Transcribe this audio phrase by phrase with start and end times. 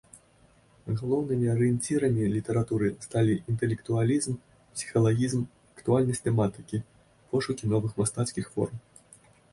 [0.99, 4.33] Галоўнымі арыенцірамі літаратуры сталі інтэлектуалізм,
[4.79, 5.45] псіхалагізм,
[5.77, 6.81] актуальнасць тэматыкі,
[7.35, 8.77] пошукі новых мастацкіх форм.